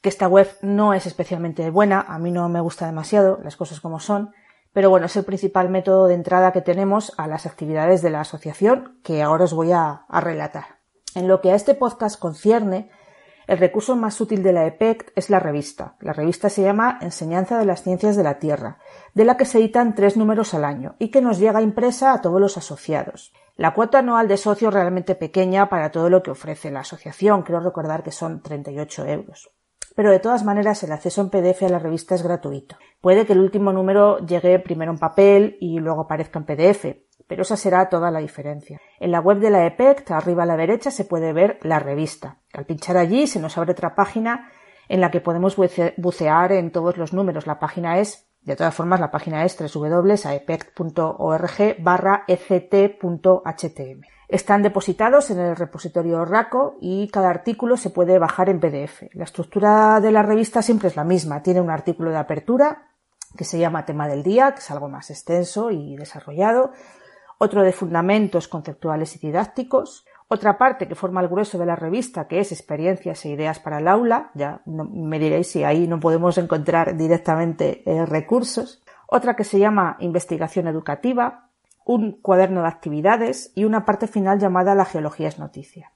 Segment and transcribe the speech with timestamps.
[0.00, 3.80] que esta web no es especialmente buena, a mí no me gusta demasiado, las cosas
[3.80, 4.32] como son,
[4.74, 8.20] pero bueno, es el principal método de entrada que tenemos a las actividades de la
[8.20, 10.80] asociación que ahora os voy a, relatar.
[11.14, 12.90] En lo que a este podcast concierne,
[13.46, 15.94] el recurso más útil de la EPECT es la revista.
[16.00, 18.78] La revista se llama Enseñanza de las Ciencias de la Tierra,
[19.14, 22.20] de la que se editan tres números al año y que nos llega impresa a
[22.20, 23.32] todos los asociados.
[23.56, 27.44] La cuota anual de socio es realmente pequeña para todo lo que ofrece la asociación,
[27.44, 29.54] creo recordar que son 38 euros
[29.94, 32.76] pero de todas maneras el acceso en PDF a la revista es gratuito.
[33.00, 36.86] Puede que el último número llegue primero en papel y luego aparezca en PDF,
[37.26, 38.80] pero esa será toda la diferencia.
[38.98, 42.38] En la web de la EPECT, arriba a la derecha, se puede ver la revista.
[42.52, 44.50] Al pinchar allí se nos abre otra página
[44.88, 47.46] en la que podemos bucear en todos los números.
[47.46, 54.02] La página es, de todas formas, la página es www.aepect.org barra ect.htm.
[54.28, 59.02] Están depositados en el repositorio RACO y cada artículo se puede bajar en PDF.
[59.12, 61.42] La estructura de la revista siempre es la misma.
[61.42, 62.90] Tiene un artículo de apertura
[63.36, 66.72] que se llama tema del día, que es algo más extenso y desarrollado,
[67.38, 72.26] otro de fundamentos conceptuales y didácticos, otra parte que forma el grueso de la revista,
[72.26, 76.38] que es experiencias e ideas para el aula, ya me diréis si ahí no podemos
[76.38, 81.50] encontrar directamente eh, recursos, otra que se llama investigación educativa,
[81.84, 85.92] un cuaderno de actividades y una parte final llamada La geología es noticia.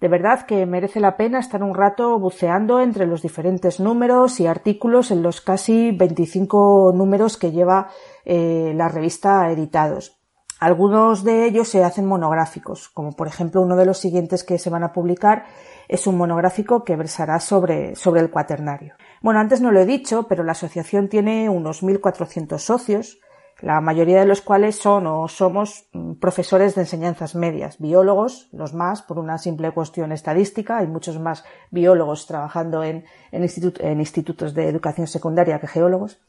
[0.00, 4.46] De verdad que merece la pena estar un rato buceando entre los diferentes números y
[4.46, 7.88] artículos en los casi 25 números que lleva
[8.24, 10.17] eh, la revista editados.
[10.60, 14.70] Algunos de ellos se hacen monográficos, como por ejemplo uno de los siguientes que se
[14.70, 15.44] van a publicar
[15.88, 18.94] es un monográfico que versará sobre, sobre el cuaternario.
[19.22, 23.20] Bueno, antes no lo he dicho, pero la asociación tiene unos 1.400 socios,
[23.60, 28.72] la mayoría de los cuales son o somos mm, profesores de enseñanzas medias, biólogos, los
[28.72, 34.68] más, por una simple cuestión estadística, hay muchos más biólogos trabajando en, en, institutos de
[34.68, 36.20] educación secundaria que geólogos.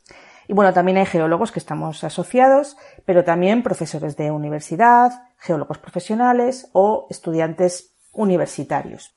[0.49, 6.71] Y bueno, también hay geólogos que estamos asociados, pero también profesores de universidad, geólogos profesionales
[6.73, 9.15] o estudiantes universitarios.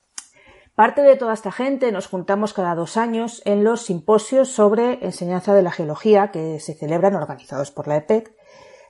[0.74, 5.54] Parte de toda esta gente nos juntamos cada dos años en los simposios sobre enseñanza
[5.54, 8.30] de la geología que se celebran organizados por la EPEC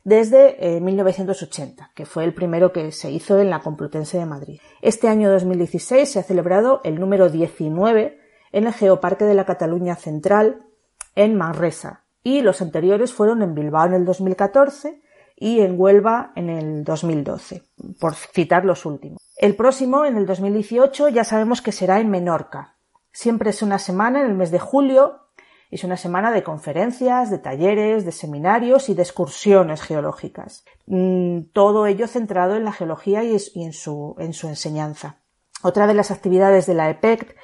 [0.02, 4.60] desde 1980, eh, que fue el primero que se hizo en la Complutense de Madrid.
[4.80, 8.18] Este año 2016 se ha celebrado el número 19
[8.50, 10.66] en el Geoparque de la Cataluña Central
[11.14, 15.00] en Manresa y los anteriores fueron en Bilbao en el 2014
[15.36, 17.62] y en Huelva en el 2012,
[17.98, 19.20] por citar los últimos.
[19.36, 22.76] El próximo, en el 2018, ya sabemos que será en Menorca.
[23.12, 25.22] Siempre es una semana en el mes de julio,
[25.72, 30.64] es una semana de conferencias, de talleres, de seminarios y de excursiones geológicas.
[30.86, 35.16] Mm, todo ello centrado en la geología y en su, en su enseñanza.
[35.62, 37.36] Otra de las actividades de la EPEC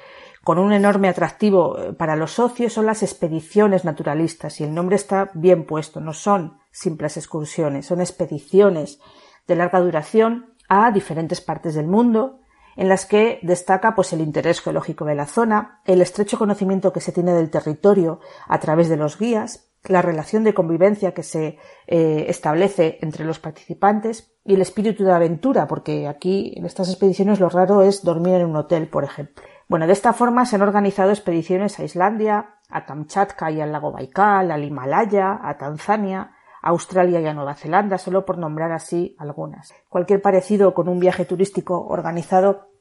[0.49, 4.95] con un enorme atractivo eh, para los socios son las expediciones naturalistas y el nombre
[4.95, 8.99] está bien puesto, no son simples excursiones, son expediciones
[9.45, 12.39] de larga duración a diferentes partes del mundo,
[12.75, 17.01] en las que destaca pues el interés geológico de la zona, el estrecho conocimiento que
[17.01, 21.59] se tiene del territorio a través de los guías, la relación de convivencia que se
[21.85, 27.39] eh, establece entre los participantes y el espíritu de aventura, porque aquí en estas expediciones
[27.39, 29.43] lo raro es dormir en un hotel, por ejemplo.
[29.69, 33.91] Bueno, de esta forma se han organizado expediciones a Islandia, a Kamchatka y al lago
[33.91, 36.31] Baikal, al Himalaya, a Tanzania,
[36.63, 39.71] a Australia y a Nueva Zelanda, solo por nombrar así algunas.
[39.87, 42.71] Cualquier parecido con un viaje turístico organizado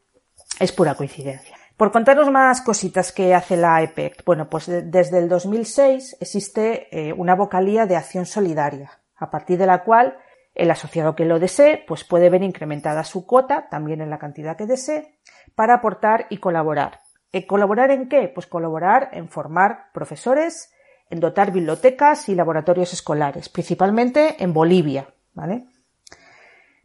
[0.59, 1.59] es pura coincidencia.
[1.77, 7.13] Por contaros más cositas que hace la EPEC, bueno, pues desde el 2006 existe eh,
[7.13, 10.17] una vocalía de acción solidaria, a partir de la cual
[10.55, 14.57] el asociado que lo desee, pues puede ver incrementada su cuota, también en la cantidad
[14.57, 15.18] que desee,
[15.55, 17.01] para aportar y colaborar.
[17.33, 18.29] ¿Eh, ¿Colaborar en qué?
[18.29, 20.73] Pues colaborar en formar profesores,
[21.11, 25.67] en dotar bibliotecas y laboratorios escolares, principalmente en Bolivia, ¿vale?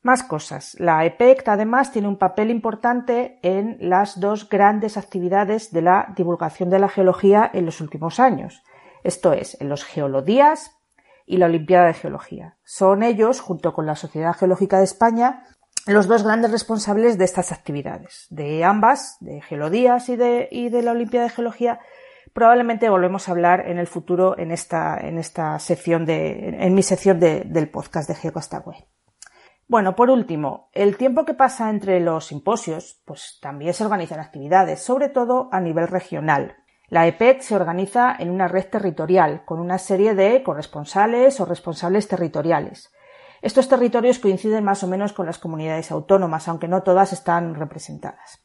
[0.02, 0.76] Más cosas.
[0.80, 6.70] La EPECT además tiene un papel importante en las dos grandes actividades de la divulgación
[6.70, 8.64] de la geología en los últimos años.
[9.04, 10.78] Esto es, en los geolodías
[11.26, 12.58] y la Olimpiada de Geología.
[12.66, 15.44] Son ellos, junto con la Sociedad Geológica de España,
[15.86, 18.28] los dos grandes responsables de estas actividades.
[18.30, 21.80] De ambas, de Geolodías y de, la Olimpiada de Geología,
[22.34, 27.70] probablemente volvemos a hablar en el futuro en esta, sección de, en mi sección del
[27.70, 28.86] podcast de GeoCastaway.
[29.68, 34.82] Bueno, por último, el tiempo que pasa entre los simposios, pues también se organizan actividades,
[34.82, 36.58] sobre todo a nivel regional.
[36.90, 42.08] La EPEC se organiza en una red territorial, con una serie de corresponsales o responsables
[42.08, 42.94] territoriales.
[43.44, 48.40] Estos territorios coinciden más o menos con las comunidades autónomas, aunque no todas están representadas.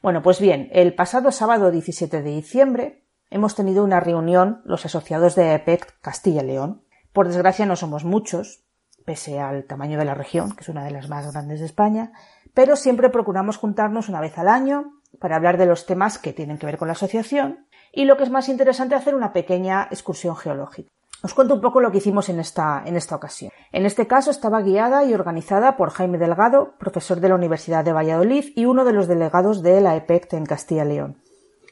[0.00, 5.34] Bueno, pues bien, el pasado sábado 17 de diciembre hemos tenido una reunión los asociados
[5.34, 6.82] de EPEC Castilla y León.
[7.12, 8.64] Por desgracia no somos muchos,
[9.04, 12.12] pese al tamaño de la región, que es una de las más grandes de España,
[12.54, 16.56] pero siempre procuramos juntarnos una vez al año para hablar de los temas que tienen
[16.56, 20.34] que ver con la asociación y lo que es más interesante hacer una pequeña excursión
[20.34, 20.90] geológica.
[21.22, 23.52] Os cuento un poco lo que hicimos en esta, en esta ocasión.
[23.72, 27.92] En este caso estaba guiada y organizada por Jaime Delgado, profesor de la Universidad de
[27.92, 31.22] Valladolid y uno de los delegados de la EPECT en Castilla y León.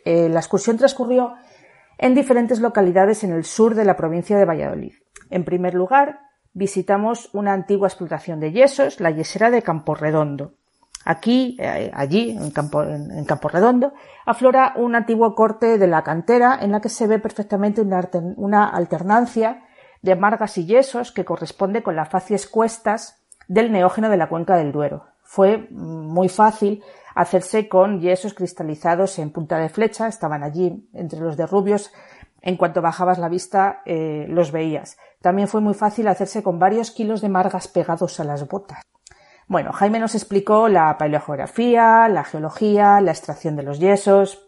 [0.04, 1.32] Eh, la excursión transcurrió
[1.96, 4.92] en diferentes localidades en el sur de la provincia de Valladolid.
[5.30, 6.20] En primer lugar,
[6.52, 10.57] visitamos una antigua explotación de yesos, la yesera de Campo Redondo.
[11.04, 13.92] Aquí, eh, allí, en Campo, Redondo,
[14.26, 19.64] aflora un antiguo corte de la cantera en la que se ve perfectamente una, alternancia
[20.02, 24.56] de margas y yesos que corresponde con las facies cuestas del neógeno de la cuenca
[24.56, 25.06] del Duero.
[25.22, 26.82] Fue muy fácil
[27.14, 31.90] hacerse con yesos cristalizados en punta de flecha, estaban allí entre los derrubios
[32.42, 34.96] en cuanto bajabas la vista eh, los veías.
[35.20, 38.82] También fue muy fácil hacerse con varios kilos de margas pegados a las botas.
[39.48, 44.46] Bueno, Jaime nos explicó la paleogeografía, la geología, la extracción de los yesos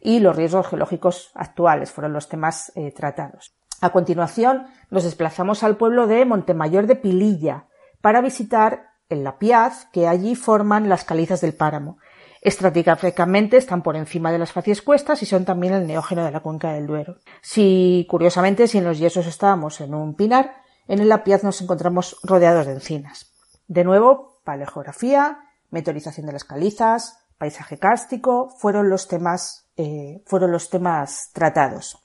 [0.00, 3.54] y los riesgos geológicos actuales fueron los temas eh, tratados.
[3.82, 7.66] A continuación, nos desplazamos al pueblo de Montemayor de Pililla
[8.00, 11.98] para visitar el Lapiaz, que allí forman las calizas del páramo.
[12.40, 16.40] Estratigráficamente están por encima de las facies cuestas y son también el neógeno de la
[16.40, 17.16] cuenca del Duero.
[17.42, 22.16] Si, curiosamente, si en los yesos estábamos en un pinar, en el Lapiaz nos encontramos
[22.22, 23.34] rodeados de encinas.
[23.70, 25.38] De nuevo, paleografía,
[25.70, 32.02] meteorización de las calizas, paisaje cárstico, fueron los temas, eh, fueron los temas tratados.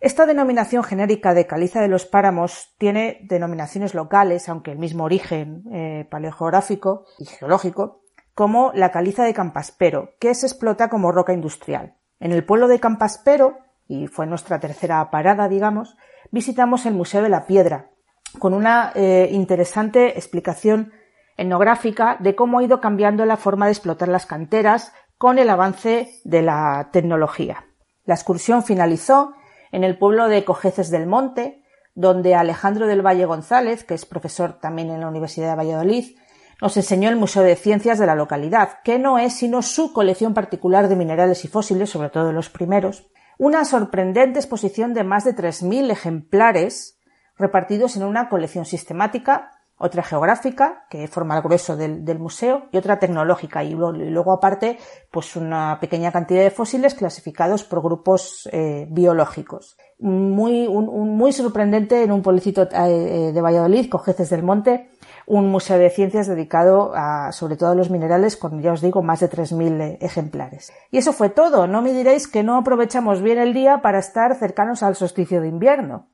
[0.00, 5.62] Esta denominación genérica de caliza de los páramos tiene denominaciones locales, aunque el mismo origen
[5.70, 8.00] eh, paleogeográfico y geológico,
[8.34, 11.96] como la caliza de Campaspero, que se explota como roca industrial.
[12.18, 15.96] En el pueblo de Campaspero, y fue nuestra tercera parada, digamos,
[16.30, 17.90] visitamos el Museo de la Piedra,
[18.38, 20.92] con una eh, interesante explicación
[21.40, 26.20] etnográfica de cómo ha ido cambiando la forma de explotar las canteras con el avance
[26.24, 27.64] de la tecnología.
[28.04, 29.32] La excursión finalizó
[29.72, 34.58] en el pueblo de Cojeces del Monte, donde Alejandro del Valle González, que es profesor
[34.60, 36.14] también en la Universidad de Valladolid,
[36.60, 40.34] nos enseñó el Museo de Ciencias de la localidad, que no es sino su colección
[40.34, 45.34] particular de minerales y fósiles, sobre todo los primeros, una sorprendente exposición de más de
[45.34, 46.98] 3.000 ejemplares
[47.38, 52.98] repartidos en una colección sistemática, otra geográfica, que forma el grueso del, museo, y otra
[52.98, 54.78] tecnológica, y luego, aparte,
[55.10, 59.78] pues una pequeña cantidad de fósiles clasificados por grupos eh, biológicos.
[59.98, 64.90] Muy, muy sorprendente en un pueblecito eh, de Valladolid, Cojeces del Monte,
[65.24, 69.00] un museo de ciencias dedicado a, sobre todo a los minerales, con, ya os digo,
[69.00, 70.74] más de 3.000 eh, ejemplares.
[70.90, 71.66] Y eso fue todo.
[71.66, 75.48] No me diréis que no aprovechamos bien el día para estar cercanos al solsticio de
[75.48, 76.08] invierno.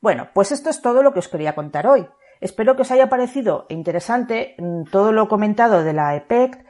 [0.00, 2.06] Bueno, pues esto es todo lo que os quería contar hoy.
[2.44, 6.62] Espero que os haya parecido interesante mm, todo lo comentado de la EPEC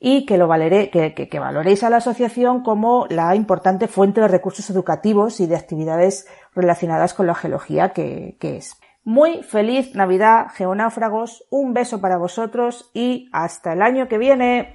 [0.00, 5.38] y que, lo que, valoréis a la asociación como la importante fuente de recursos educativos
[5.38, 8.80] y de actividades relacionadas con la geología que, que es.
[9.04, 14.74] Muy feliz Navidad, geonáufragos, un beso para vosotros y hasta el año que viene.